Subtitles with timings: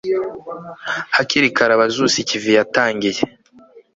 [1.15, 3.21] hakiri kare abazusa ikivi yatangiye